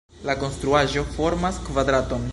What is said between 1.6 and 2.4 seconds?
kvadraton.